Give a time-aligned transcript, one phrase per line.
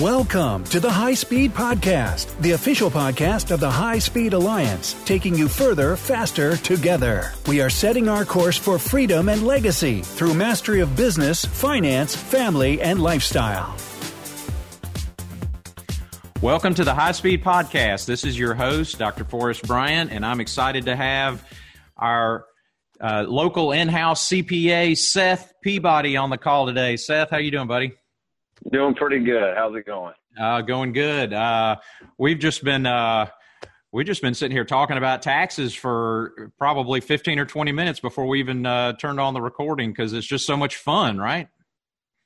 [0.00, 5.36] Welcome to the High Speed Podcast, the official podcast of the High Speed Alliance, taking
[5.36, 7.32] you further, faster, together.
[7.46, 12.82] We are setting our course for freedom and legacy through mastery of business, finance, family,
[12.82, 13.76] and lifestyle.
[16.42, 18.06] Welcome to the High Speed Podcast.
[18.06, 19.22] This is your host, Dr.
[19.22, 21.48] Forrest Bryant, and I'm excited to have
[21.96, 22.46] our
[23.00, 26.96] uh, local in-house CPA, Seth Peabody, on the call today.
[26.96, 27.92] Seth, how are you doing, buddy?
[28.72, 29.56] Doing pretty good.
[29.56, 30.14] How's it going?
[30.40, 31.32] Uh, going good.
[31.32, 31.76] Uh,
[32.18, 33.26] we've just been uh,
[33.92, 38.26] we've just been sitting here talking about taxes for probably fifteen or twenty minutes before
[38.26, 41.48] we even uh, turned on the recording because it's just so much fun, right?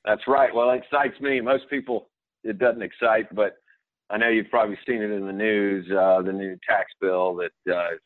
[0.04, 0.54] That's right.
[0.54, 1.40] Well, it excites me.
[1.40, 2.08] Most people
[2.44, 3.56] it doesn't excite, but
[4.10, 5.90] I know you've probably seen it in the news.
[5.90, 7.96] Uh, the new tax bill that uh,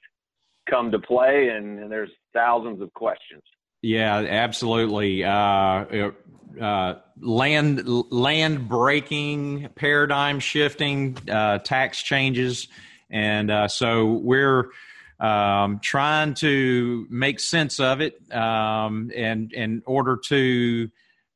[0.68, 3.42] come to play, and, and there's thousands of questions.
[3.82, 5.24] Yeah, absolutely.
[5.24, 6.12] Uh,
[6.60, 7.82] uh, land
[8.12, 12.68] land breaking, paradigm shifting, uh, tax changes,
[13.10, 14.70] and uh, so we're
[15.18, 20.88] um, trying to make sense of it, um, and in order to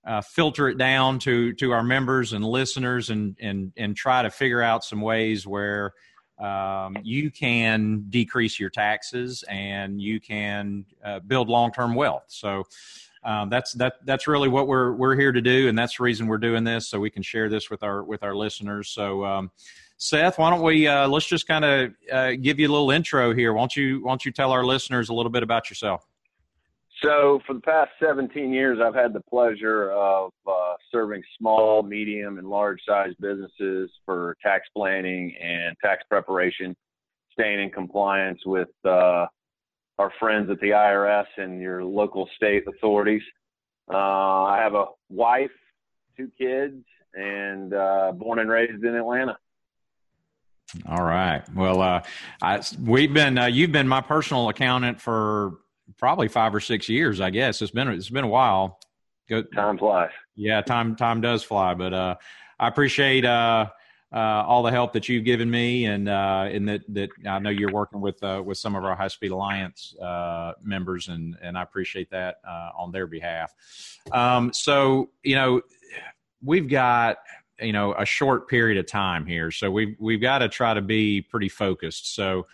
[0.06, 4.30] uh, filter it down to to our members and listeners, and and and try to
[4.30, 5.92] figure out some ways where.
[6.38, 12.24] Um, you can decrease your taxes and you can uh, build long term wealth.
[12.28, 12.64] So,
[13.24, 16.28] um, that's that that's really what we're we're here to do, and that's the reason
[16.28, 18.88] we're doing this, so we can share this with our with our listeners.
[18.88, 19.50] So, um,
[19.96, 23.34] Seth, why don't we uh, let's just kind of uh, give you a little intro
[23.34, 23.52] here?
[23.52, 26.06] Why don't you why don't you tell our listeners a little bit about yourself?
[27.02, 32.38] So, for the past 17 years, I've had the pleasure of uh, serving small, medium,
[32.38, 36.74] and large size businesses for tax planning and tax preparation,
[37.32, 39.26] staying in compliance with uh,
[39.98, 43.22] our friends at the IRS and your local state authorities.
[43.92, 45.50] Uh, I have a wife,
[46.16, 49.36] two kids, and uh, born and raised in Atlanta.
[50.88, 51.42] All right.
[51.54, 52.02] Well, uh,
[52.40, 55.58] I, we've been uh, you've been my personal accountant for
[55.98, 57.20] probably five or six years.
[57.20, 58.78] I guess it's been it's been a while.
[59.28, 60.10] Go, time flies.
[60.34, 61.74] Yeah, time time does fly.
[61.74, 62.14] But uh,
[62.58, 63.66] I appreciate uh,
[64.12, 67.50] uh, all the help that you've given me, and uh, and that that I know
[67.50, 71.58] you're working with uh, with some of our High Speed Alliance uh, members, and and
[71.58, 73.52] I appreciate that uh, on their behalf.
[74.12, 75.60] Um, so you know,
[76.42, 77.18] we've got
[77.60, 80.82] you know a short period of time here, so we've we've got to try to
[80.82, 82.14] be pretty focused.
[82.14, 82.46] So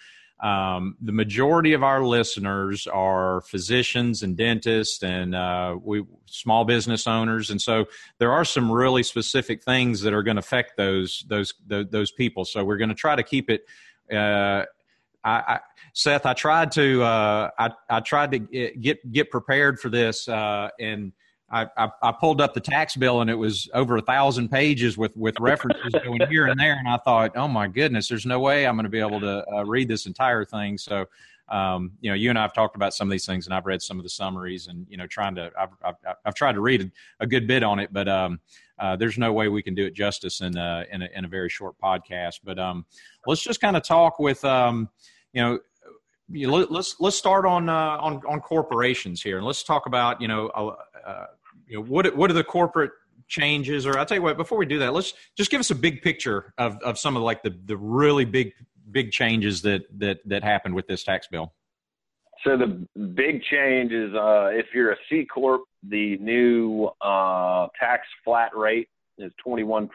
[0.43, 7.07] um, the majority of our listeners are physicians and dentists and uh, we small business
[7.07, 7.87] owners, and so
[8.19, 12.45] there are some really specific things that are going to affect those those those, people.
[12.45, 13.65] So we're going to try to keep it.
[14.13, 14.65] Uh,
[15.25, 15.61] I, I,
[15.93, 20.71] Seth, I tried to uh, I, I tried to get get prepared for this, uh,
[20.81, 21.13] and
[21.53, 24.97] I, I, I, pulled up the tax bill and it was over a thousand pages
[24.97, 26.77] with, with references going here and there.
[26.79, 29.45] And I thought, oh my goodness, there's no way I'm going to be able to
[29.53, 30.79] uh, read this entire thing.
[30.79, 31.05] So,
[31.51, 33.67] um, you know, you and I have talked about some of these things and I've
[33.67, 36.62] read some of the summaries and, you know, trying to, I've, I've, I've tried to
[36.62, 38.41] read a, good bit on it, but um,
[38.79, 41.29] uh, there's no way we can do it justice in a, in a, in a
[41.29, 42.41] very short podcast.
[42.43, 42.87] But um,
[43.27, 44.89] let's just kind of talk with, um,
[45.35, 45.59] you know,
[46.35, 50.49] let's let's start on uh, on on corporations here, and let's talk about you know
[50.49, 50.77] uh,
[51.07, 51.27] uh
[51.72, 52.93] you know what what are the corporate
[53.28, 53.87] changes?
[53.87, 56.03] Or i'll tell you what before we do that let's just give us a big
[56.03, 58.53] picture of, of some of like the, the really big
[58.91, 61.55] big changes that that that happened with this tax bill.
[62.44, 68.06] So the big change is uh, if you're a c corp the new uh, tax
[68.22, 68.88] flat rate
[69.19, 69.88] is 21%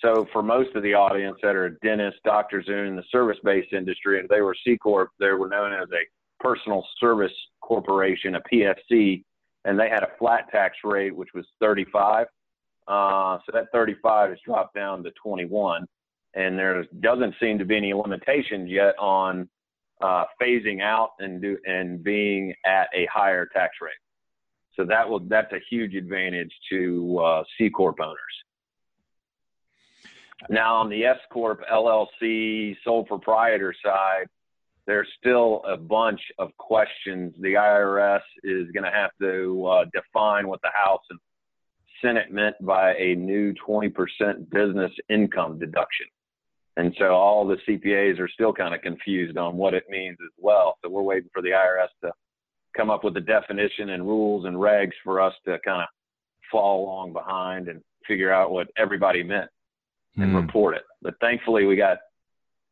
[0.00, 4.28] so for most of the audience that are dentists doctors in the service-based industry if
[4.28, 9.22] they were c corp they were known as a personal service corporation a psc
[9.64, 12.26] and they had a flat tax rate which was 35.
[12.88, 15.86] Uh, so that 35 has dropped down to 21,
[16.34, 19.48] and there doesn't seem to be any limitations yet on
[20.00, 23.92] uh, phasing out and do and being at a higher tax rate.
[24.76, 28.16] So that will that's a huge advantage to uh, C corp owners.
[30.48, 34.26] Now on the S corp LLC sole proprietor side,
[34.90, 37.32] there's still a bunch of questions.
[37.38, 41.20] The IRS is going to have to uh, define what the House and
[42.02, 43.92] Senate meant by a new 20%
[44.50, 46.06] business income deduction.
[46.76, 50.32] And so all the CPAs are still kind of confused on what it means as
[50.38, 50.76] well.
[50.82, 52.10] So we're waiting for the IRS to
[52.76, 55.88] come up with the definition and rules and regs for us to kind of
[56.50, 59.50] fall along behind and figure out what everybody meant
[60.16, 60.44] and mm.
[60.44, 60.82] report it.
[61.00, 61.98] But thankfully, we got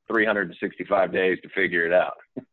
[0.09, 2.15] 365 days to figure it out.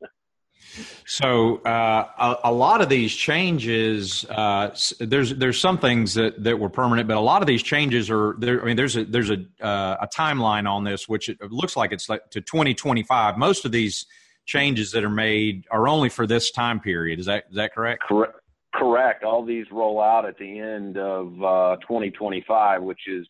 [1.05, 6.59] So uh, a, a, lot of these changes, uh, there's there's some things that, that
[6.59, 8.61] were permanent, but a lot of these changes are there.
[8.61, 11.91] I mean, there's a there's a uh, a timeline on this, which it looks like
[11.91, 13.37] it's like to 2025.
[13.37, 14.05] Most of these
[14.45, 17.19] changes that are made are only for this time period.
[17.19, 18.03] Is that is that correct?
[18.03, 18.33] Correct.
[18.73, 19.23] Correct.
[19.23, 23.25] All these roll out at the end of uh, 2025, which is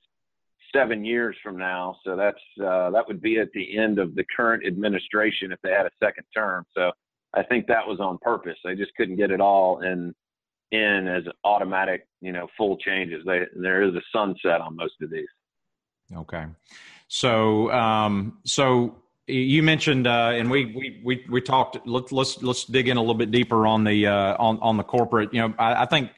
[0.75, 1.95] seven years from now.
[2.03, 5.71] So that's uh, that would be at the end of the current administration if they
[5.71, 6.65] had a second term.
[6.75, 6.91] So
[7.33, 8.57] I think that was on purpose.
[8.63, 10.13] They just couldn't get it all in
[10.71, 13.23] in as automatic, you know, full changes.
[13.25, 15.27] They, there is a sunset on most of these.
[16.15, 16.45] Okay,
[17.07, 18.95] so um, so
[19.27, 21.77] you mentioned, uh, and we, we we we talked.
[21.87, 24.83] Let's let's let's dig in a little bit deeper on the uh, on on the
[24.83, 25.33] corporate.
[25.33, 26.11] You know, I, I think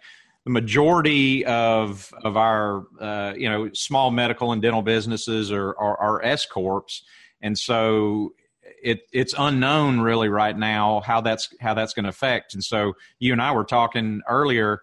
[0.47, 5.97] the majority of of our uh, you know small medical and dental businesses are are,
[5.97, 7.03] are S corps,
[7.41, 8.33] and so
[8.81, 12.53] it it's unknown really right now how that's how that's going to affect.
[12.53, 14.79] And so you and I were talking earlier.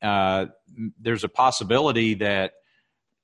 [0.00, 0.46] Uh,
[1.00, 2.52] there's a possibility that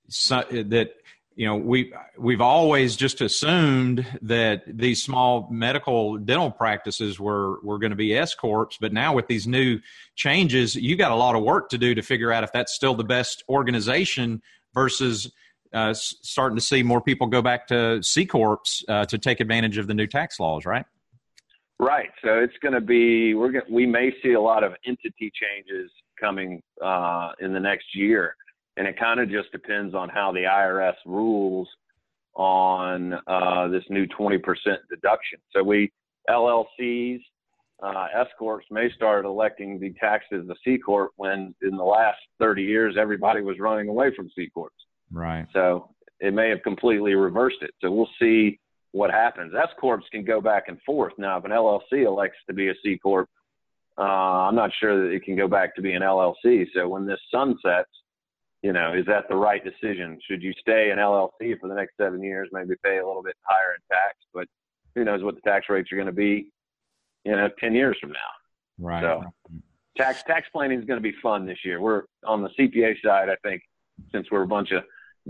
[0.08, 0.90] that
[1.37, 7.79] you know we we've always just assumed that these small medical dental practices were were
[7.79, 9.81] going to be S corps, but now with these new
[10.15, 12.95] changes, you got a lot of work to do to figure out if that's still
[12.95, 14.43] the best organization
[14.75, 15.33] versus
[15.73, 19.77] uh, starting to see more people go back to C corps uh, to take advantage
[19.77, 20.87] of the new tax laws, right?
[21.81, 22.11] Right.
[22.23, 25.91] So it's going to be we're going we may see a lot of entity changes
[26.21, 28.37] coming uh, in the next year
[28.76, 31.69] and it kind of just depends on how the IRS rules
[32.35, 34.41] on uh, this new 20%
[34.91, 35.38] deduction.
[35.55, 35.93] So we
[36.29, 37.21] LLCs,
[37.82, 41.85] uh, S corps may start electing the tax as a C corp when in the
[41.85, 44.71] last 30 years everybody was running away from C corps.
[45.12, 45.47] Right.
[45.53, 45.91] So
[46.21, 47.73] it may have completely reversed it.
[47.81, 48.59] So we'll see
[48.93, 49.53] what happens.
[49.61, 51.12] S corps can go back and forth.
[51.19, 53.29] Now, if an LLC elects to be a C corp,
[53.99, 56.67] uh, I'm not sure that it can go back to be an LLC.
[56.75, 57.91] So when this sunsets,
[58.64, 60.19] you know, is that the right decision?
[60.26, 63.37] Should you stay in LLC for the next seven years, maybe pay a little bit
[63.43, 64.49] higher in tax, but
[64.94, 66.46] who knows what the tax rates are going to be,
[67.26, 68.16] you know, 10 years from now.
[68.78, 69.02] Right.
[69.02, 69.22] So
[69.99, 71.78] tax, tax planning is going to be fun this year.
[71.78, 73.28] We're on the CPA side.
[73.28, 73.61] I think
[74.12, 74.84] since we're a bunch of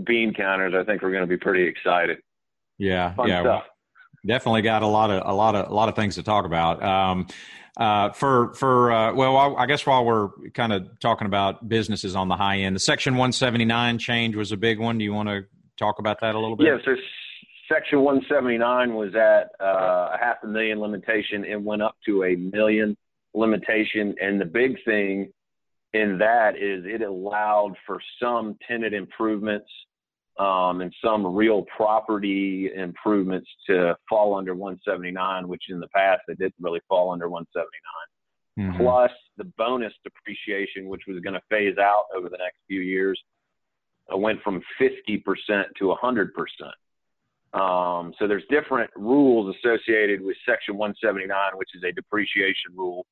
[0.05, 2.19] bean counters, I think we're going to be pretty excited.
[2.77, 3.15] Yeah.
[3.15, 3.41] Fun yeah.
[3.41, 3.63] Stuff.
[4.25, 6.81] Definitely got a lot of, a lot of, a lot of things to talk about.
[6.83, 7.27] Um,
[7.77, 12.29] uh, for for uh, well, I guess while we're kind of talking about businesses on
[12.29, 14.97] the high end, the Section 179 change was a big one.
[14.97, 15.45] Do you want to
[15.77, 16.67] talk about that a little bit?
[16.67, 16.77] Yeah.
[16.85, 16.95] So
[17.71, 21.43] Section 179 was at uh, a half a million limitation.
[21.43, 22.95] and went up to a million
[23.33, 25.33] limitation, and the big thing
[25.93, 29.69] in that is it allowed for some tenant improvements
[30.37, 36.33] um, and some real property improvements to fall under 179, which in the past they
[36.35, 38.67] didn't really fall under 179.
[38.67, 38.77] Mm-hmm.
[38.81, 43.19] Plus the bonus depreciation, which was going to phase out over the next few years,
[44.11, 45.23] uh, went from 50%
[45.79, 46.29] to 100%.
[47.53, 53.05] Um, so there's different rules associated with Section 179, which is a depreciation rule,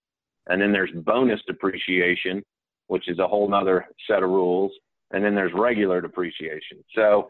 [0.48, 2.44] and then there's bonus depreciation,
[2.88, 4.72] which is a whole other set of rules
[5.14, 6.84] and then there's regular depreciation.
[6.96, 7.30] So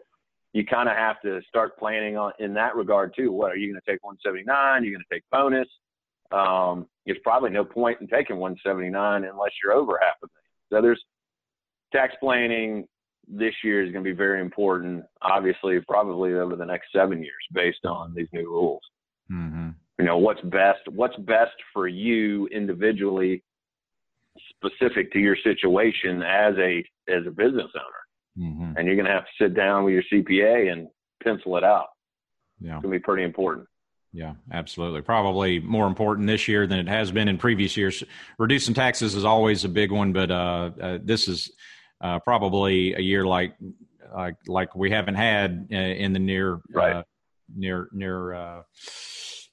[0.52, 3.30] you kind of have to start planning on in that regard too.
[3.30, 4.84] What are you going to take 179?
[4.84, 5.68] You're going to take bonus.
[6.32, 10.72] Um, there's probably no point in taking 179 unless you're over half a million.
[10.72, 11.04] So there's
[11.92, 12.86] tax planning
[13.28, 15.04] this year is going to be very important.
[15.22, 18.82] Obviously, probably over the next seven years, based on these new rules.
[19.30, 19.70] Mm-hmm.
[19.98, 20.80] You know what's best.
[20.88, 23.42] What's best for you individually
[24.64, 28.48] specific to your situation as a as a business owner.
[28.48, 28.76] Mm-hmm.
[28.76, 30.88] And you're going to have to sit down with your CPA and
[31.22, 31.86] pencil it out.
[32.60, 32.74] Yeah.
[32.76, 33.68] It's going to be pretty important.
[34.12, 35.02] Yeah, absolutely.
[35.02, 38.02] Probably more important this year than it has been in previous years.
[38.38, 41.50] Reducing taxes is always a big one, but uh, uh, this is
[42.00, 43.54] uh, probably a year like
[44.14, 46.96] like like we haven't had uh, in the near right.
[46.96, 47.02] Uh,
[47.54, 48.62] near near uh,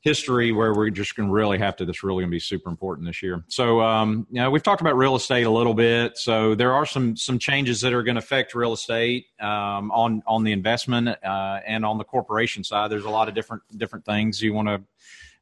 [0.02, 2.70] history where we're just going to really have to, that's really going to be super
[2.70, 3.44] important this year.
[3.48, 6.18] So, um, you know, we've talked about real estate a little bit.
[6.18, 10.24] So there are some, some changes that are going to affect real estate, um, on,
[10.26, 12.90] on the investment, uh, and on the corporation side.
[12.90, 14.82] There's a lot of different, different things you want to,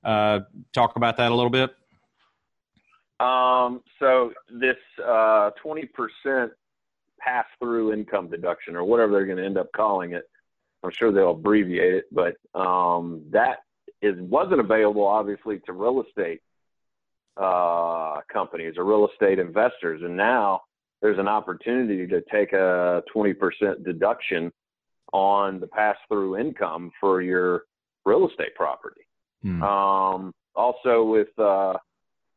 [0.10, 0.40] uh,
[0.74, 1.72] talk about that a little bit.
[3.22, 6.50] Um, so this, uh, 20%
[7.20, 10.24] pass through income deduction or whatever they're going to end up calling it.
[10.84, 13.60] I'm sure they'll abbreviate it, but um, that
[14.02, 16.42] is wasn't available obviously to real estate
[17.38, 20.62] uh, companies or real estate investors, and now
[21.02, 24.52] there's an opportunity to take a 20% deduction
[25.14, 27.64] on the pass-through income for your
[28.06, 29.02] real estate property.
[29.42, 29.64] Hmm.
[29.64, 31.76] Um, also, with uh,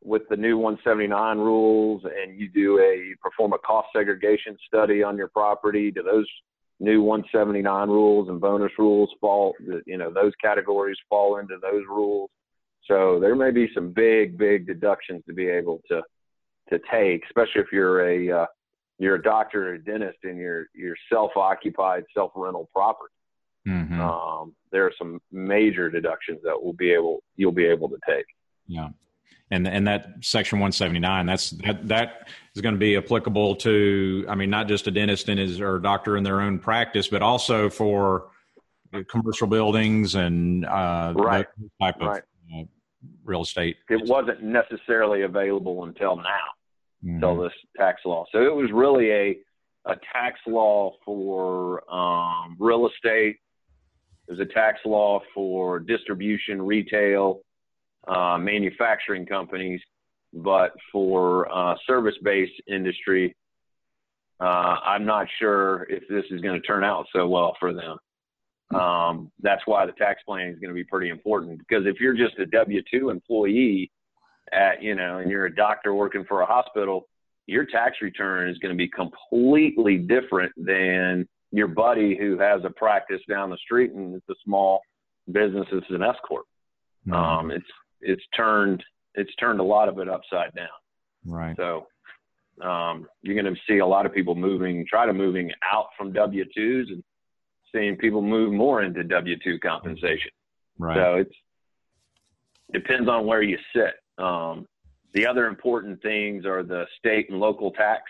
[0.05, 5.17] with the new 179 rules and you do a perform a cost segregation study on
[5.17, 6.27] your property, do those
[6.83, 9.55] new 179 rules and bonus rules fall?
[9.87, 12.31] You know, those categories fall into those rules.
[12.89, 16.03] So there may be some big, big deductions to be able to
[16.71, 18.47] to take, especially if you're a uh,
[18.99, 23.15] you're a doctor or a dentist and you're you're self-occupied, self-rental property.
[23.67, 24.01] Mm-hmm.
[24.01, 28.27] Um, there are some major deductions that will be able you'll be able to take.
[28.67, 28.89] Yeah,
[29.53, 34.35] and and that section 179 that's that that is going to be applicable to I
[34.35, 37.23] mean not just a dentist and his or a doctor in their own practice, but
[37.23, 38.31] also for
[39.09, 41.47] commercial buildings and uh, right.
[41.81, 42.23] type of right.
[42.55, 42.65] uh,
[43.25, 43.77] real estate.
[43.89, 46.23] It wasn't necessarily available until now,
[47.05, 47.15] mm-hmm.
[47.15, 48.25] until this tax law.
[48.33, 49.39] So it was really a
[49.85, 53.39] a tax law for um, real estate.
[54.29, 57.41] There's a tax law for distribution, retail,
[58.09, 59.81] uh, manufacturing companies,
[60.33, 63.37] but for uh, service-based industry,
[64.41, 67.97] uh, I'm not sure if this is going to turn out so well for them.
[68.75, 72.15] Um, that's why the tax planning is going to be pretty important because if you're
[72.15, 73.93] just a W-2 employee
[74.51, 77.07] at, you know, and you're a doctor working for a hospital,
[77.47, 82.71] your tax return is going to be completely different than your buddy who has a
[82.71, 84.81] practice down the street and it's a small
[85.31, 85.67] business.
[85.71, 86.47] It's an S corp.
[87.07, 87.13] Mm-hmm.
[87.13, 87.67] Um, it's
[88.03, 88.83] it's turned
[89.15, 90.69] it's turned a lot of it upside down.
[91.25, 91.57] Right.
[91.57, 91.87] So
[92.63, 96.13] um, you're going to see a lot of people moving, try to moving out from
[96.13, 97.03] W twos and
[97.73, 100.31] seeing people move more into W two compensation.
[100.79, 100.97] Right.
[100.97, 101.35] So it's
[102.73, 103.95] depends on where you sit.
[104.23, 104.67] Um,
[105.13, 108.03] the other important things are the state and local tax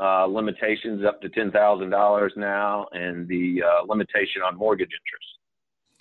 [0.00, 5.26] uh, limitations up to ten thousand dollars now, and the uh, limitation on mortgage interest.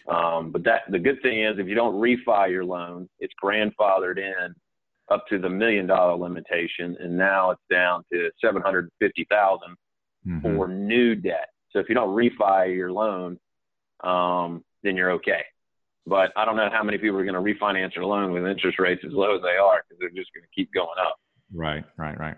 [0.07, 4.17] Um, but that the good thing is if you don't refi your loan, it's grandfathered
[4.17, 4.55] in
[5.11, 9.75] up to the million dollar limitation, and now it's down to seven hundred fifty thousand
[10.27, 10.41] mm-hmm.
[10.41, 11.49] for new debt.
[11.71, 13.37] So if you don't refi your loan,
[14.03, 15.43] um, then you're okay.
[16.07, 18.79] But I don't know how many people are going to refinance their loan with interest
[18.79, 21.15] rates as low as they are because they're just going to keep going up.
[21.53, 22.37] Right, right, right.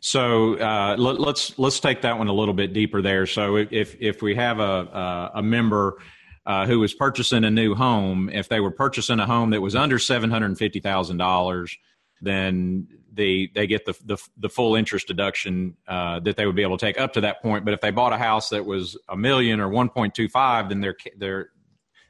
[0.00, 3.26] So uh, let, us let's, let's take that one a little bit deeper there.
[3.26, 5.98] So if if we have a a, a member
[6.46, 9.74] uh, who was purchasing a new home, if they were purchasing a home that was
[9.74, 11.76] under seven hundred and fifty thousand dollars,
[12.20, 16.62] then they they get the the, the full interest deduction uh, that they would be
[16.62, 17.64] able to take up to that point.
[17.64, 20.68] But if they bought a house that was a million or one point two five,
[20.68, 21.50] then they're they're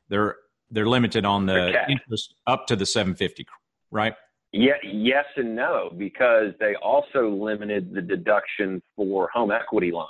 [0.08, 0.36] they're
[0.70, 3.46] they're limited on the interest up to the seven fifty,
[3.90, 4.14] right?
[4.52, 10.08] Yeah, yes and no, because they also limited the deduction for home equity line.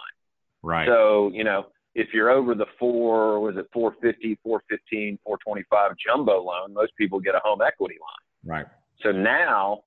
[0.63, 0.89] Right.
[0.89, 1.67] So you know
[2.01, 7.35] if you're over the four, was it 450, 415, 425 jumbo loan, most people get
[7.35, 8.57] a home equity line.
[8.57, 8.67] Right.
[9.03, 9.83] So now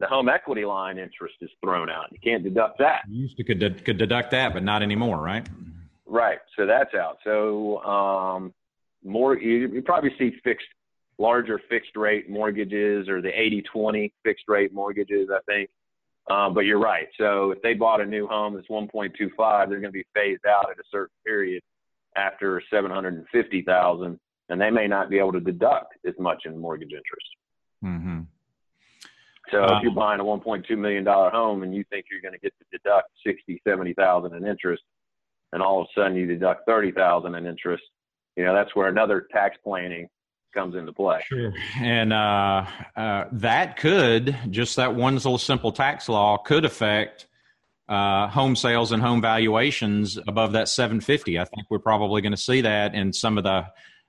[0.00, 2.06] the home equity line interest is thrown out.
[2.10, 3.02] You can't deduct that.
[3.06, 5.46] You used to could, could deduct that, but not anymore, right?
[6.06, 6.38] Right.
[6.56, 7.18] So that's out.
[7.22, 8.54] So um,
[9.04, 10.66] more you, you probably see fixed,
[11.18, 13.28] larger fixed rate mortgages or the
[13.76, 15.28] 80-20 fixed rate mortgages.
[15.30, 15.68] I think
[16.30, 17.08] um, but you're right.
[17.18, 20.70] So if they bought a new home that's 1.25, they're going to be phased out
[20.70, 21.62] at a certain period
[22.16, 27.28] after 750,000, and they may not be able to deduct as much in mortgage interest.
[27.84, 28.20] Mm-hmm.
[29.50, 32.40] So if you're buying a 1.2 million dollar home and you think you're going to
[32.40, 34.82] get to deduct 60, 70,000 in interest,
[35.52, 37.82] and all of a sudden you deduct 30,000 in interest,
[38.36, 40.08] you know that's where another tax planning
[40.52, 41.20] comes into play.
[41.26, 41.52] Sure.
[41.80, 42.66] And uh,
[42.96, 47.26] uh, that could, just that one little simple tax law could affect
[47.88, 51.38] uh, home sales and home valuations above that 750.
[51.38, 53.66] I think we're probably going to see that in some of the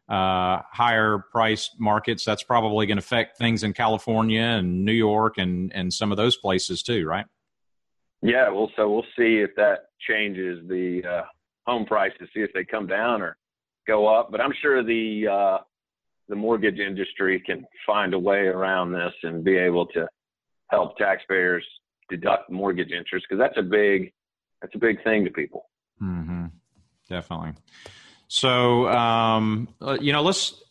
[0.10, 2.26] uh, higher price markets.
[2.26, 6.18] That's probably going to affect things in California and New York and, and some of
[6.18, 7.26] those places too, right?
[8.22, 11.22] Yeah, well, so we'll see if that changes the uh,
[11.66, 13.38] home prices, see if they come down or
[13.86, 14.32] go up.
[14.32, 15.58] But I'm sure the uh,
[16.30, 20.08] the mortgage industry can find a way around this and be able to
[20.70, 21.66] help taxpayers
[22.10, 24.12] deduct mortgage interest because that's a big
[24.62, 25.70] that's a big thing to people.
[26.02, 26.46] Mm-hmm.
[27.10, 27.54] Definitely.
[28.28, 30.62] So um, uh, you know, let's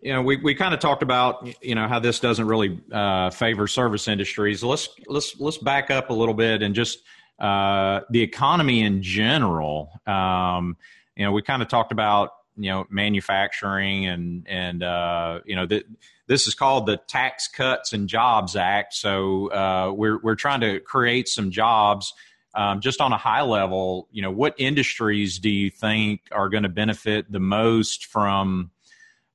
[0.00, 3.30] you know we, we kind of talked about you know how this doesn't really uh,
[3.30, 4.64] favor service industries.
[4.64, 7.02] Let's let's let's back up a little bit and just
[7.38, 9.90] uh, the economy in general.
[10.06, 10.76] Um,
[11.16, 15.66] you know, we kind of talked about you know manufacturing and and uh, you know
[15.66, 15.84] that
[16.26, 18.94] this is called the Tax Cuts and Jobs Act.
[18.94, 22.12] So uh, we're we're trying to create some jobs.
[22.54, 26.62] Um, just on a high level, you know, what industries do you think are going
[26.62, 28.70] to benefit the most from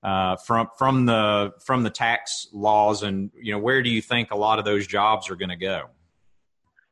[0.04, 4.32] uh, from from the from the tax laws, and you know, where do you think
[4.32, 5.90] a lot of those jobs are going to go?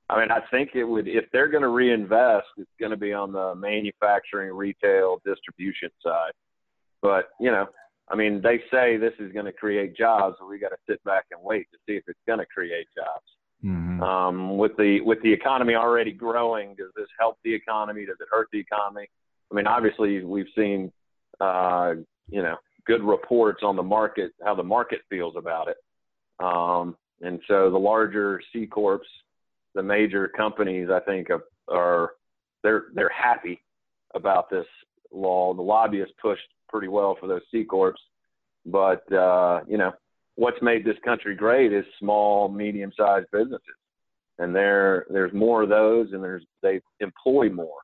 [0.09, 3.13] I mean, I think it would if they're going to reinvest, it's going to be
[3.13, 6.31] on the manufacturing, retail, distribution side.
[7.01, 7.67] But you know,
[8.09, 11.03] I mean, they say this is going to create jobs, so we got to sit
[11.03, 13.25] back and wait to see if it's going to create jobs.
[13.63, 14.01] Mm-hmm.
[14.01, 18.05] Um, with the with the economy already growing, does this help the economy?
[18.05, 19.07] Does it hurt the economy?
[19.51, 20.91] I mean, obviously, we've seen
[21.39, 21.95] uh,
[22.29, 25.77] you know good reports on the market, how the market feels about it,
[26.43, 29.01] um, and so the larger C corps,
[29.79, 31.29] the major companies, I think,
[31.69, 32.11] are,
[32.63, 33.63] they're they're happy
[34.13, 34.65] about this
[35.09, 35.53] law.
[35.53, 37.95] The lobbyists pushed pretty well for those C corps,
[38.65, 39.93] but uh, you know
[40.35, 43.79] what's made this country great is small, medium-sized businesses,
[44.37, 47.79] and there there's more of those, and there's they employ more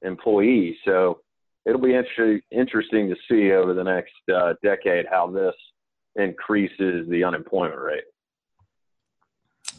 [0.00, 0.76] employees.
[0.86, 1.20] So
[1.66, 5.54] it'll be interesting interesting to see over the next uh, decade how this
[6.16, 8.04] increases the unemployment rate.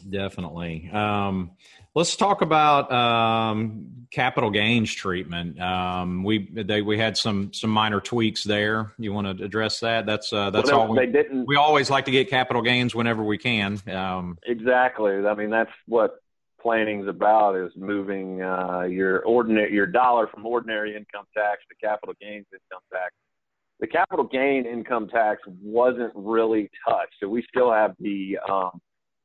[0.08, 0.90] Definitely.
[0.92, 1.52] Um,
[1.94, 5.60] let's talk about um, capital gains treatment.
[5.60, 8.92] Um, we they, we had some some minor tweaks there.
[8.98, 10.06] You want to address that?
[10.06, 10.88] That's uh, that's well, all.
[10.88, 11.46] We, they didn't.
[11.46, 13.80] We always like to get capital gains whenever we can.
[13.90, 15.14] Um, exactly.
[15.26, 16.20] I mean, that's what
[16.60, 22.14] planning's about is moving uh, your ordinary your dollar from ordinary income tax to capital
[22.20, 23.12] gains income tax.
[23.80, 28.80] The capital gain income tax wasn't really touched, so we still have the um,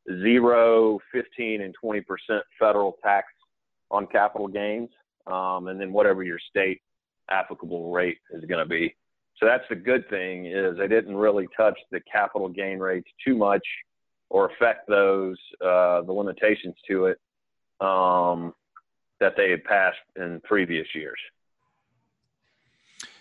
[0.08, 2.04] zero, 15, and 20%
[2.60, 3.28] federal tax
[3.90, 4.90] on capital gains,
[5.28, 6.82] um, and then whatever your state
[7.30, 8.96] applicable rate is going to be.
[9.38, 13.36] So that's the good thing is they didn't really touch the capital gain rates too
[13.36, 13.66] much
[14.30, 17.18] or affect those uh, the limitations to it
[17.80, 18.54] um,
[19.20, 21.18] that they had passed in previous years.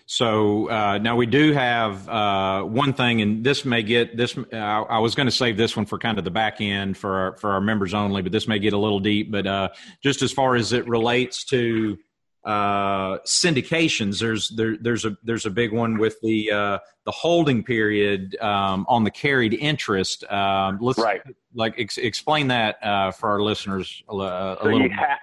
[0.05, 4.37] So uh, now we do have uh, one thing, and this may get this.
[4.37, 7.15] Uh, I was going to save this one for kind of the back end for
[7.15, 9.31] our, for our members only, but this may get a little deep.
[9.31, 9.69] But uh,
[10.03, 11.97] just as far as it relates to
[12.43, 17.63] uh, syndications, there's there, there's a there's a big one with the uh, the holding
[17.63, 20.29] period um, on the carried interest.
[20.31, 21.21] Um, let's right.
[21.53, 22.81] like ex- explain that
[23.15, 24.89] for our listeners a, a so little.
[24.89, 25.19] Ha-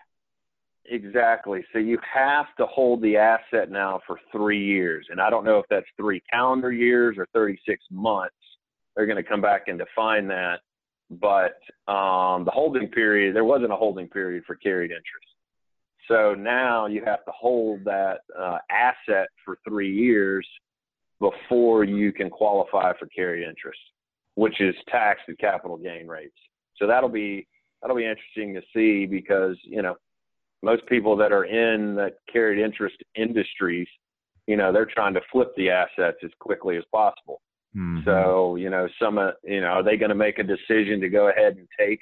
[0.91, 1.65] Exactly.
[1.73, 5.07] So you have to hold the asset now for three years.
[5.11, 8.35] And I don't know if that's three calendar years or 36 months.
[8.97, 10.61] They're going to come back and define that.
[11.11, 11.59] But
[11.91, 15.27] um, the holding period, there wasn't a holding period for carried interest.
[16.07, 20.47] So now you have to hold that uh, asset for three years
[21.21, 23.81] before you can qualify for carried interest,
[24.35, 26.37] which is taxed at capital gain rates.
[26.77, 27.47] So that'll be
[27.83, 29.97] that'll be interesting to see because you know
[30.63, 33.87] most people that are in the carried interest industries,
[34.47, 37.41] you know, they're trying to flip the assets as quickly as possible.
[37.77, 38.01] Mm-hmm.
[38.05, 41.09] So, you know, some, uh, you know, are they going to make a decision to
[41.09, 42.01] go ahead and take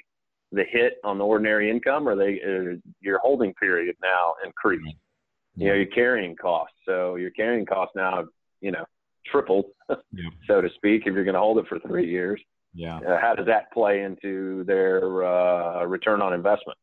[0.51, 4.85] the hit on the ordinary income or they, uh, your holding period now increased?
[4.85, 5.61] Mm-hmm.
[5.61, 6.75] You know, your carrying costs.
[6.85, 8.25] So your carrying costs now,
[8.61, 8.85] you know,
[9.29, 9.95] tripled, yeah.
[10.47, 12.41] so to speak, if you're going to hold it for three years.
[12.73, 12.97] Yeah.
[12.97, 16.77] Uh, how does that play into their uh, return on investment?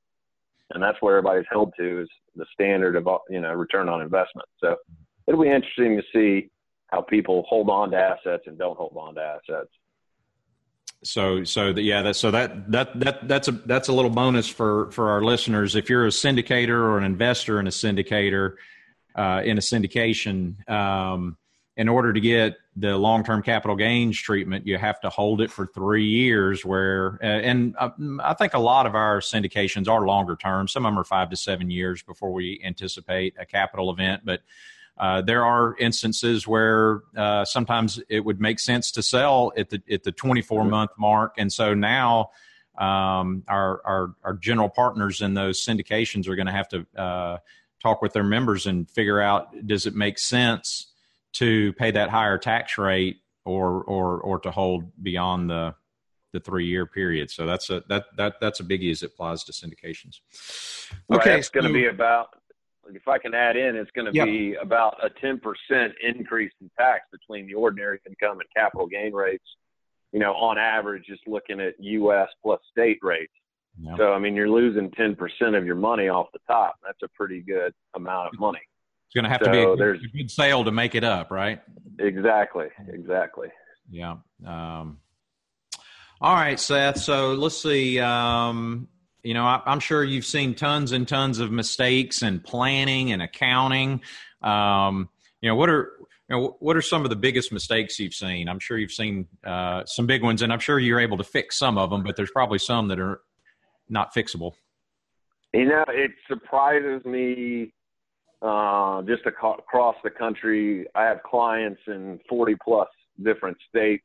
[0.74, 4.48] And that's where everybody's held to is the standard of you know return on investment.
[4.58, 4.76] So
[5.26, 6.50] it'll be interesting to see
[6.88, 9.70] how people hold on to assets and don't hold on to assets.
[11.02, 14.48] So, so the, yeah, that, so that, that, that, that's a, that's a little bonus
[14.48, 15.76] for, for our listeners.
[15.76, 18.54] If you're a syndicator or an investor in a syndicator,
[19.14, 21.36] uh, in a syndication, um,
[21.76, 25.66] in order to get the long-term capital gains treatment, you have to hold it for
[25.66, 26.64] three years.
[26.64, 27.90] Where uh, and uh,
[28.22, 30.68] I think a lot of our syndications are longer term.
[30.68, 34.42] Some of them are five to seven years before we anticipate a capital event, but
[34.96, 39.82] uh, there are instances where uh, sometimes it would make sense to sell at the
[39.90, 42.30] at the 24 month mark, and so now
[42.78, 47.38] um, our, our our general partners in those syndications are going to have to uh,
[47.82, 50.93] talk with their members and figure out does it make sense
[51.34, 55.74] to pay that higher tax rate or or or to hold beyond the
[56.32, 57.30] the three year period.
[57.30, 60.20] So that's a that that that's a biggie as it applies to syndications.
[61.10, 62.28] Okay, right, it's going to be about
[62.92, 64.26] if I can add in, it's going to yep.
[64.26, 69.12] be about a ten percent increase in tax between the ordinary income and capital gain
[69.12, 69.44] rates.
[70.12, 72.28] You know, on average, just looking at U.S.
[72.42, 73.32] plus state rates.
[73.80, 73.96] Yep.
[73.98, 76.76] So I mean, you're losing ten percent of your money off the top.
[76.84, 78.60] That's a pretty good amount of money.
[79.14, 81.04] It's going to have so to be a good, a good, sale to make it
[81.04, 81.60] up, right?
[82.00, 82.66] Exactly.
[82.88, 83.48] Exactly.
[83.88, 84.16] Yeah.
[84.44, 84.98] Um,
[86.20, 86.98] all right, Seth.
[86.98, 88.00] So let's see.
[88.00, 88.88] Um,
[89.22, 93.22] you know, I, am sure you've seen tons and tons of mistakes in planning and
[93.22, 94.00] accounting.
[94.42, 95.08] Um,
[95.40, 95.92] you know, what are
[96.28, 98.48] you know, what are some of the biggest mistakes you've seen?
[98.48, 101.56] I'm sure you've seen uh, some big ones, and I'm sure you're able to fix
[101.56, 103.20] some of them, but there's probably some that are
[103.88, 104.54] not fixable.
[105.52, 107.72] You know, it surprises me
[108.44, 110.86] uh, just across the country.
[110.94, 112.88] I have clients in 40 plus
[113.22, 114.04] different states.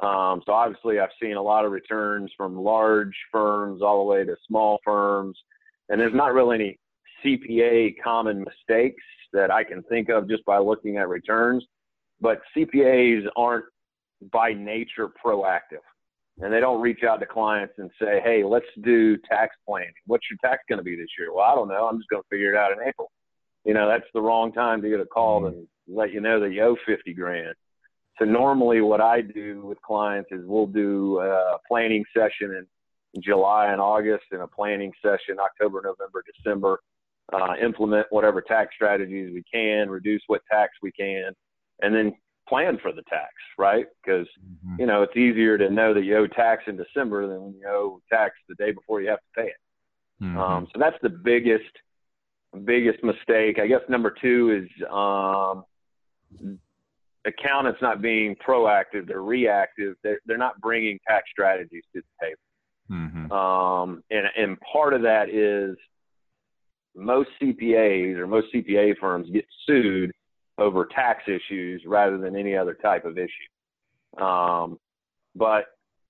[0.00, 4.24] Um, so obviously, I've seen a lot of returns from large firms all the way
[4.24, 5.36] to small firms,
[5.88, 6.78] and there's not really any
[7.24, 11.64] CPA common mistakes that I can think of just by looking at returns.
[12.20, 13.66] But CPAs aren't
[14.32, 15.84] by nature proactive,
[16.40, 19.92] and they don't reach out to clients and say, "Hey, let's do tax planning.
[20.06, 21.86] What's your tax going to be this year?" Well, I don't know.
[21.86, 23.10] I'm just going to figure it out in April.
[23.66, 25.58] You know, that's the wrong time to get a call mm-hmm.
[25.58, 27.54] and let you know that you owe 50 grand.
[28.18, 33.72] So normally what I do with clients is we'll do a planning session in July
[33.72, 36.80] and August and a planning session October, November, December.
[37.32, 41.32] Uh, implement whatever tax strategies we can, reduce what tax we can,
[41.82, 42.12] and then
[42.48, 43.86] plan for the tax, right?
[44.00, 44.76] Because mm-hmm.
[44.78, 47.66] you know it's easier to know that you owe tax in December than when you
[47.66, 49.56] owe tax the day before you have to pay it.
[50.22, 50.38] Mm-hmm.
[50.38, 51.64] Um, so that's the biggest
[52.56, 53.58] biggest mistake.
[53.58, 55.64] I guess number two is um,
[57.26, 59.94] accountants not being proactive; they're reactive.
[60.02, 62.40] They're, they're not bringing tax strategies to the table.
[62.90, 63.32] Mm-hmm.
[63.32, 65.76] Um, and and part of that is
[66.94, 70.12] most CPAs or most CPA firms get sued
[70.58, 74.22] over tax issues rather than any other type of issue.
[74.24, 74.78] Um,
[75.34, 75.66] but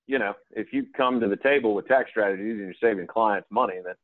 [0.07, 3.47] you know, if you come to the table with tax strategies and you're saving clients
[3.51, 3.95] money, then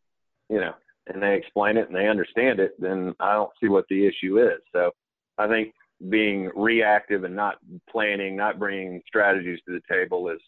[0.49, 0.73] you know,
[1.07, 4.39] and they explain it and they understand it, then I don't see what the issue
[4.39, 4.61] is.
[4.71, 4.91] So
[5.37, 5.73] I think
[6.09, 7.55] being reactive and not
[7.89, 10.39] planning, not bringing strategies to the table is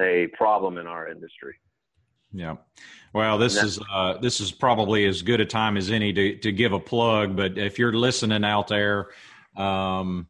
[0.00, 1.54] a problem in our industry.
[2.32, 2.56] Yeah.
[3.12, 6.50] Well, this is uh, this is probably as good a time as any to to
[6.50, 7.36] give a plug.
[7.36, 9.10] But if you're listening out there,
[9.56, 10.26] um,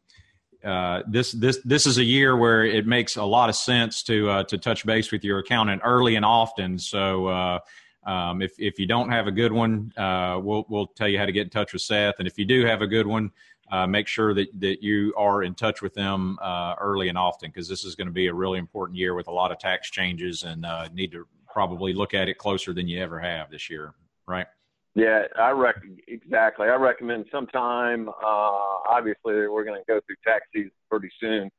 [0.63, 4.29] uh, this this this is a year where it makes a lot of sense to
[4.29, 6.77] uh, to touch base with your accountant early and often.
[6.77, 7.59] So uh,
[8.05, 11.25] um, if if you don't have a good one, uh, we'll we'll tell you how
[11.25, 12.15] to get in touch with Seth.
[12.19, 13.31] And if you do have a good one,
[13.71, 17.49] uh, make sure that that you are in touch with them uh, early and often
[17.49, 19.89] because this is going to be a really important year with a lot of tax
[19.89, 23.69] changes and uh, need to probably look at it closer than you ever have this
[23.69, 23.93] year,
[24.27, 24.47] right?
[24.93, 25.75] Yeah, I rec
[26.07, 26.67] exactly.
[26.67, 28.07] I recommend sometime.
[28.07, 31.49] Uh, obviously, we're going to go through tax season pretty soon.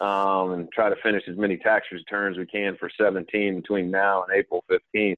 [0.00, 4.22] Um, and try to finish as many tax returns we can for 17 between now
[4.22, 5.16] and April 15th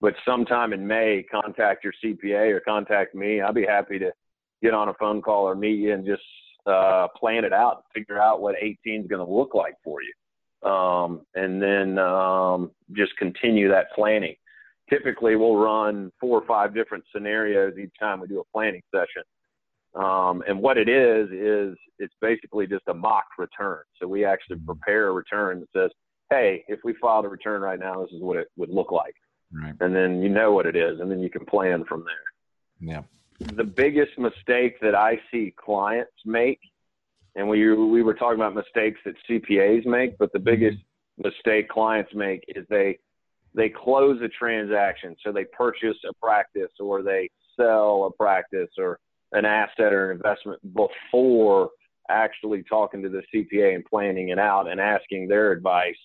[0.00, 3.40] but sometime in May, contact your CPA or contact me.
[3.40, 4.10] I'll be happy to
[4.62, 6.22] get on a phone call or meet you and just
[6.66, 9.98] uh, plan it out, and figure out what 18 is going to look like for
[10.02, 14.34] you, um, and then um, just continue that planning.
[14.88, 19.22] Typically, we'll run four or five different scenarios each time we do a planning session.
[19.94, 23.82] Um, and what it is is it's basically just a mock return.
[24.00, 25.90] So we actually prepare a return that says,
[26.30, 29.14] "Hey, if we filed a return right now, this is what it would look like."
[29.52, 29.74] Right.
[29.80, 32.94] And then you know what it is, and then you can plan from there.
[32.94, 33.02] Yeah.
[33.56, 36.60] The biggest mistake that I see clients make,
[37.34, 40.44] and we we were talking about mistakes that CPAs make, but the mm-hmm.
[40.44, 40.78] biggest
[41.18, 42.98] mistake clients make is they
[43.54, 48.98] they close a transaction, so they purchase a practice or they sell a practice or
[49.32, 51.70] an asset or an investment before
[52.08, 55.98] actually talking to the CPA and planning it out and asking their advice.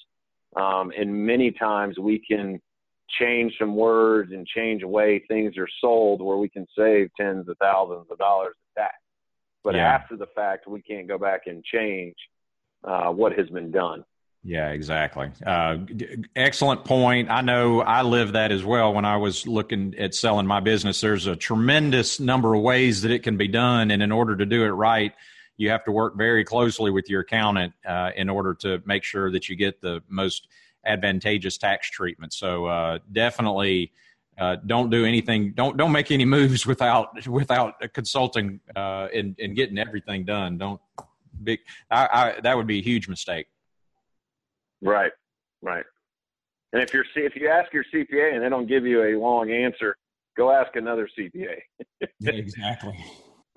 [0.55, 2.61] Um, and many times we can
[3.09, 7.47] change some words and change the way things are sold where we can save tens
[7.47, 8.95] of thousands of dollars of tax.
[9.63, 9.93] But yeah.
[9.93, 12.15] after the fact, we can't go back and change
[12.83, 14.03] uh, what has been done.
[14.47, 15.31] Yeah, exactly.
[15.43, 15.77] Uh,
[16.35, 17.31] excellent point.
[17.31, 21.01] I know I live that as well when I was looking at selling my business.
[21.01, 23.89] There's a tremendous number of ways that it can be done.
[23.89, 25.13] And in order to do it right,
[25.57, 29.31] you have to work very closely with your accountant uh, in order to make sure
[29.31, 30.47] that you get the most
[30.85, 32.33] advantageous tax treatment.
[32.33, 33.91] So uh, definitely
[34.37, 35.53] uh, don't do anything.
[35.53, 40.57] Don't don't make any moves without without consulting uh, and, and getting everything done.
[40.57, 40.81] Don't
[41.43, 41.59] big.
[41.89, 43.47] I, I, that would be a huge mistake.
[44.81, 45.11] Right,
[45.61, 45.85] right.
[46.73, 49.51] And if you're if you ask your CPA and they don't give you a long
[49.51, 49.95] answer,
[50.35, 51.55] go ask another CPA.
[52.21, 52.97] exactly.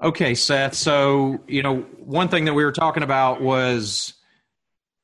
[0.00, 0.74] Okay, Seth.
[0.74, 4.14] So you know one thing that we were talking about was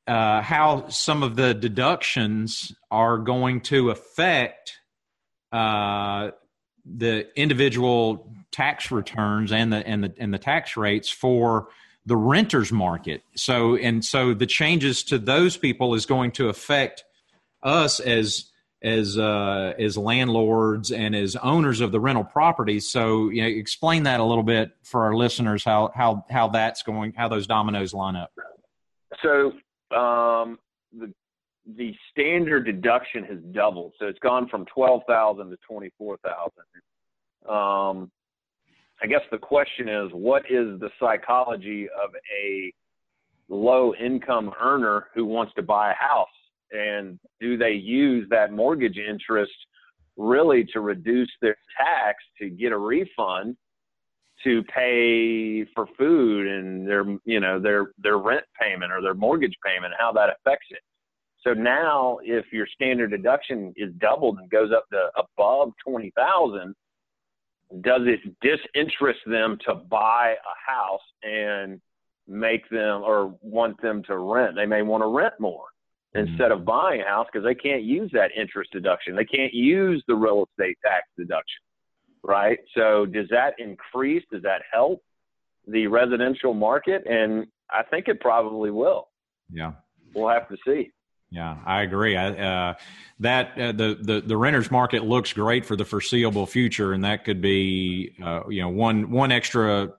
[0.07, 4.77] uh, how some of the deductions are going to affect
[5.51, 6.31] uh,
[6.85, 11.67] the individual tax returns and the and the and the tax rates for
[12.05, 13.23] the renters market.
[13.35, 17.03] So and so the changes to those people is going to affect
[17.63, 18.51] us as
[18.85, 22.89] as uh, as landlords and as owners of the rental properties.
[22.89, 26.83] So, you know, explain that a little bit for our listeners how how how that's
[26.83, 28.31] going, how those dominoes line up.
[29.23, 29.53] So,
[29.95, 30.59] um,
[30.97, 31.13] the
[31.77, 33.93] the standard deduction has doubled.
[33.99, 36.63] So it's gone from twelve thousand to twenty four thousand.
[37.49, 38.11] Um,
[39.01, 42.73] I guess the question is, what is the psychology of a
[43.49, 46.27] low income earner who wants to buy a house?
[46.71, 49.53] And do they use that mortgage interest
[50.17, 53.57] really to reduce their tax to get a refund
[54.45, 59.55] to pay for food and their, you know, their, their rent payment or their mortgage
[59.65, 60.79] payment, how that affects it?
[61.45, 66.73] So now if your standard deduction is doubled and goes up to above 20,000,
[67.81, 71.81] does it disinterest them to buy a house and
[72.27, 74.55] make them or want them to rent?
[74.55, 75.65] They may want to rent more
[76.15, 76.27] mm-hmm.
[76.27, 79.15] instead of buying a house because they can't use that interest deduction.
[79.15, 81.61] They can't use the real estate tax deduction,
[82.25, 82.59] right?
[82.75, 84.23] So does that increase?
[84.31, 85.03] Does that help
[85.67, 87.05] the residential market?
[87.07, 89.07] And I think it probably will.
[89.51, 89.73] Yeah.
[90.13, 90.91] We'll have to see.
[91.31, 92.15] Yeah, I agree.
[92.15, 92.73] I, uh,
[93.19, 97.25] that uh, the, the the renters market looks great for the foreseeable future, and that
[97.25, 99.91] could be uh, you know one one extra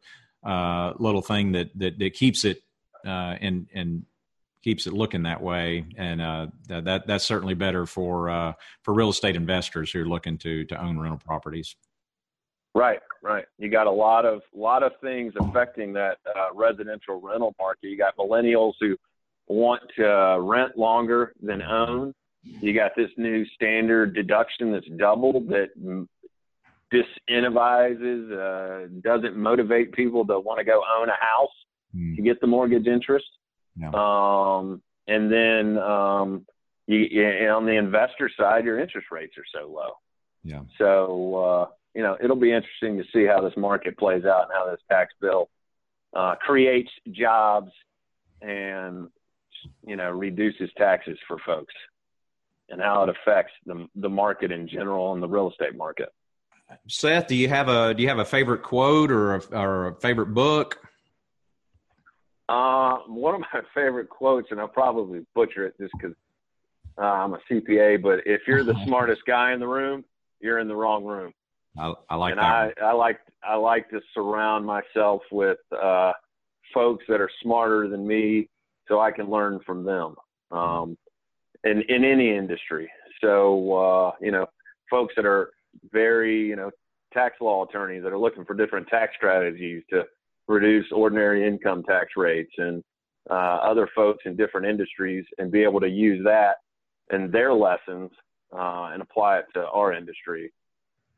[0.45, 2.63] uh, little thing that that, that keeps it
[3.05, 4.07] uh, and and
[4.63, 9.37] keeps it looking that way, and uh, that that's certainly better for for real estate
[9.37, 11.77] investors who are looking to to own rental properties.
[12.77, 13.47] Right, right.
[13.59, 16.19] You got a lot of lot of things affecting that
[16.55, 17.89] residential rental market.
[17.89, 18.97] You got millennials who
[19.49, 22.15] want to rent longer than own.
[22.43, 25.69] You got this new standard deduction that's doubled that
[26.93, 31.49] disincentivizes, uh, doesn't motivate people to want to go own a house
[31.97, 32.15] mm.
[32.15, 33.27] to get the mortgage interest.
[33.75, 33.91] Yeah.
[33.95, 36.47] Um, and then um,
[36.87, 39.93] you, you, on the investor side, your interest rates are so low.
[40.45, 40.61] Yeah.
[40.79, 44.53] So uh, you know it'll be interesting to see how this market plays out and
[44.53, 45.49] how this tax bill
[46.15, 47.73] uh, creates jobs
[48.41, 49.09] and
[49.87, 51.75] you know, reduces taxes for folks
[52.69, 56.09] and how it affects the, the market in general and the real estate market.
[56.89, 59.95] Seth, do you have a do you have a favorite quote or a, or a
[59.95, 60.79] favorite book?
[62.49, 66.17] Uh, one of my favorite quotes, and I'll probably butcher it just because
[66.99, 68.03] uh, I'm a CPA.
[68.03, 70.05] But if you're the smartest guy in the room,
[70.41, 71.33] you're in the wrong room.
[71.79, 72.75] I, I like and that.
[72.81, 76.13] I, I like I like to surround myself with uh,
[76.73, 78.49] folks that are smarter than me
[78.89, 80.15] so I can learn from them.
[80.51, 80.97] Um,
[81.65, 82.91] in in any industry.
[83.21, 84.47] So uh, you know,
[84.91, 85.51] folks that are
[85.93, 86.71] very you know
[87.13, 90.05] tax law attorneys that are looking for different tax strategies to
[90.49, 92.83] reduce ordinary income tax rates and
[93.31, 96.57] uh, other folks in different industries and be able to use that
[97.11, 98.11] and their lessons
[98.53, 100.53] uh, and apply it to our industry.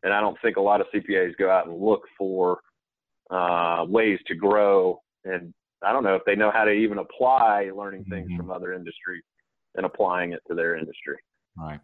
[0.03, 2.61] And I don't think a lot of CPAs go out and look for
[3.31, 7.71] uh, ways to grow and I don't know if they know how to even apply
[7.75, 8.37] learning things mm-hmm.
[8.37, 9.23] from other industries
[9.77, 11.17] and applying it to their industry.
[11.57, 11.81] Right.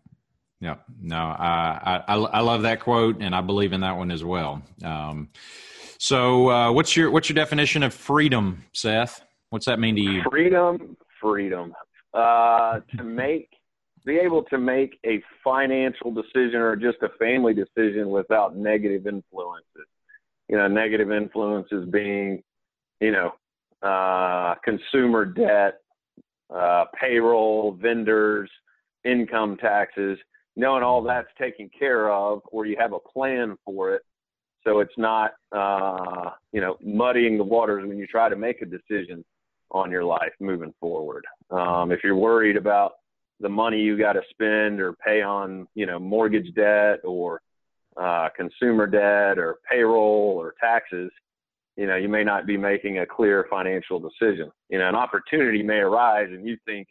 [0.60, 0.76] Yeah.
[1.00, 4.62] No, I, I, I love that quote and I believe in that one as well.
[4.82, 5.28] Um,
[5.98, 9.22] so, uh, what's your, what's your definition of freedom, Seth?
[9.50, 10.22] What's that mean to you?
[10.28, 11.72] Freedom, freedom,
[12.12, 13.48] uh, to make,
[14.04, 19.88] be able to make a financial decision or just a family decision without negative influences.
[20.48, 22.42] You know, negative influences being,
[23.00, 23.32] you know,
[23.82, 25.80] uh, consumer debt,
[26.54, 28.50] uh, payroll, vendors,
[29.04, 30.18] income taxes,
[30.56, 34.02] knowing all that's taken care of, or you have a plan for it,
[34.64, 38.66] so it's not uh, you know muddying the waters when you try to make a
[38.66, 39.24] decision
[39.70, 41.24] on your life moving forward.
[41.50, 42.92] Um, if you're worried about
[43.40, 47.40] the money you got to spend or pay on you know mortgage debt or
[48.00, 51.10] uh, consumer debt or payroll or taxes,
[51.76, 54.50] you know, you may not be making a clear financial decision.
[54.68, 56.88] You know, an opportunity may arise and you think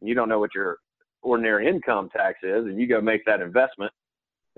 [0.00, 0.78] you don't know what your
[1.22, 3.92] ordinary income tax is and you go make that investment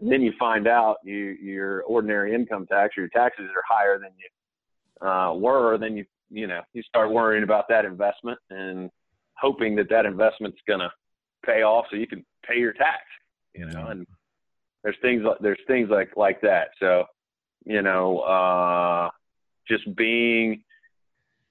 [0.01, 3.99] and then you find out you your ordinary income tax or your taxes are higher
[3.99, 8.91] than you uh, were, then you you know you start worrying about that investment and
[9.39, 10.91] hoping that that investment's going to
[11.47, 13.03] pay off so you can pay your tax.
[13.55, 14.07] You know, and
[14.83, 16.69] there's things like there's things like like that.
[16.79, 17.05] So
[17.65, 19.11] you know, uh,
[19.69, 20.63] just being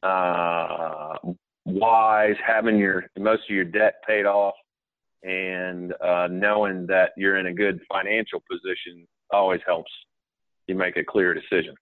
[0.04, 1.16] uh,
[1.66, 4.54] wise, having your most of your debt paid off,
[5.24, 9.92] and uh, knowing that you're in a good financial position always helps
[10.68, 11.76] you make a clear decision.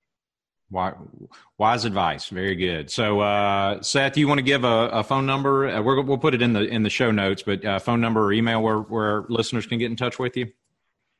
[0.74, 2.28] Wise advice.
[2.30, 2.90] Very good.
[2.90, 5.68] So, uh, Seth, you want to give a, a phone number?
[5.68, 8.26] Uh, we will put it in the in the show notes, but uh, phone number
[8.26, 10.52] or email where where listeners can get in touch with you.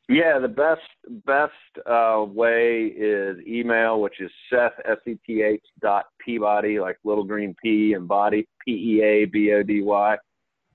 [0.10, 0.82] Yeah, the best
[1.26, 1.54] best
[1.86, 7.24] uh, way is email, which is Seth S E T H dot Peabody, like little
[7.24, 10.18] green pea and body P E A B O D Y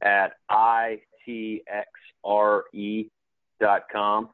[0.00, 1.88] at I T X
[2.24, 3.08] R E
[3.60, 4.30] dot com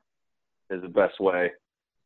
[0.71, 1.51] is the best way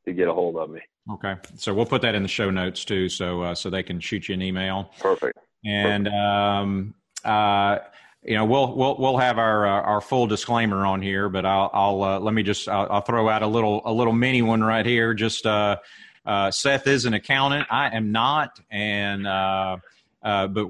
[0.09, 0.81] to get a hold of me.
[1.11, 4.01] Okay, so we'll put that in the show notes too, so uh, so they can
[4.01, 4.91] shoot you an email.
[4.99, 5.39] Perfect.
[5.65, 6.95] And um,
[7.25, 7.79] uh,
[8.23, 11.71] you know, we'll we'll we'll have our uh, our full disclaimer on here, but I'll
[11.73, 14.63] I'll uh, let me just I'll, I'll, throw out a little a little mini one
[14.63, 15.15] right here.
[15.15, 15.77] Just uh,
[16.27, 17.67] uh, Seth is an accountant.
[17.71, 20.67] I am not, and but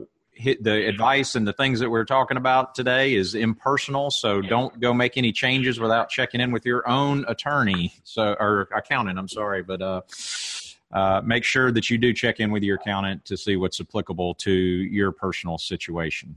[0.61, 4.11] the advice and the things that we're talking about today is impersonal.
[4.11, 7.95] So don't go make any changes without checking in with your own attorney.
[8.05, 9.19] So or accountant.
[9.19, 10.01] I'm sorry, but uh,
[10.93, 14.35] uh, make sure that you do check in with your accountant to see what's applicable
[14.35, 16.37] to your personal situation.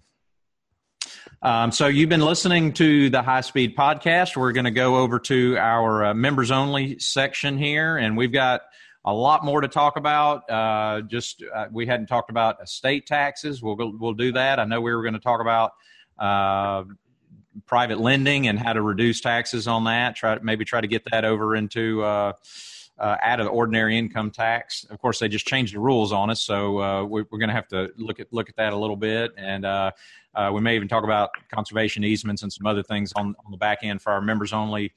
[1.42, 4.36] Um, so you've been listening to the High Speed Podcast.
[4.36, 8.62] We're going to go over to our uh, members only section here, and we've got
[9.06, 10.50] a lot more to talk about.
[10.50, 13.62] Uh, just uh, we hadn't talked about estate taxes.
[13.62, 14.60] We'll go, we'll do that.
[14.60, 15.72] I know we were going to talk about
[16.20, 16.84] uh,
[17.66, 20.16] private lending and how to reduce taxes on that.
[20.16, 22.34] Try maybe try to get that over into uh,
[23.00, 24.86] uh, out of the ordinary income tax.
[24.92, 27.56] Of course, they just changed the rules on us, so uh, we, are going to
[27.56, 29.66] have to look at look at that a little bit, and
[30.54, 33.80] we may even talk about conservation easements and some other things on, on the back
[33.82, 34.94] end for our members only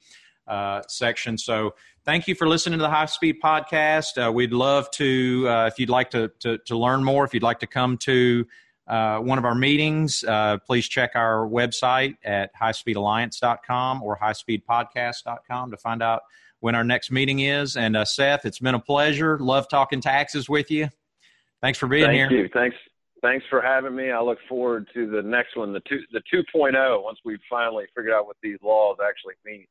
[0.87, 1.37] section.
[1.37, 1.73] So
[2.05, 4.23] thank you for listening to the High Speed Podcast.
[4.23, 7.43] Uh, we'd love to, uh, if you'd like to, to, to, learn more, if you'd
[7.43, 8.45] like to come to
[8.87, 15.77] uh, one of our meetings, uh, please check our website at highspeedalliance.com or highspeedpodcast.com to
[15.77, 16.21] find out
[16.59, 17.75] when our next meeting is.
[17.75, 19.39] And uh, Seth, it's been a pleasure.
[19.39, 20.89] Love talking taxes with you.
[21.61, 22.29] Thanks for being Thank here.
[22.29, 22.49] Thank you.
[22.53, 22.77] Thanks.
[23.21, 24.11] Thanks for having me.
[24.11, 28.13] I look forward to the next one, the two, the 2.0, once we've finally figured
[28.13, 29.65] out what these laws actually mean.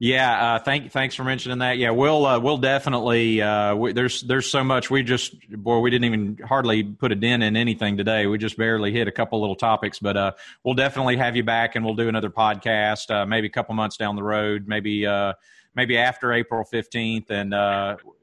[0.00, 1.78] Yeah, uh, thank thanks for mentioning that.
[1.78, 3.40] Yeah, we'll uh, we'll definitely.
[3.40, 4.90] Uh, we, there's there's so much.
[4.90, 8.26] We just boy, we didn't even hardly put a dent in anything today.
[8.26, 10.32] We just barely hit a couple little topics, but uh,
[10.64, 13.10] we'll definitely have you back, and we'll do another podcast.
[13.10, 15.34] Uh, maybe a couple months down the road, maybe uh,
[15.76, 17.52] maybe after April fifteenth, and